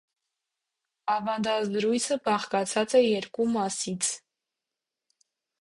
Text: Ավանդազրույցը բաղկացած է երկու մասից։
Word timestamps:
Ավանդազրույցը 1.15 2.17
բաղկացած 2.29 2.97
է 3.01 3.05
երկու 3.05 3.49
մասից։ 3.59 4.13